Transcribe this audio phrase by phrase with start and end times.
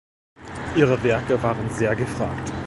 [0.75, 2.51] Ihre Werke waren sehr gefragt.